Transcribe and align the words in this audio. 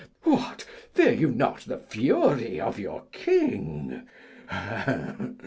_What, 0.23 0.65
fear 0.95 1.11
you 1.11 1.29
not 1.29 1.59
the 1.67 1.77
fury 1.77 2.59
of 2.59 2.79
your 2.79 3.03
king? 3.11 4.07